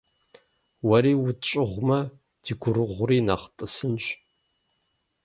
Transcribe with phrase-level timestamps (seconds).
[0.87, 1.99] Уэри утщӀыгъумэ,
[2.43, 4.05] ди гурыгъури нэхъ тӀысынщ.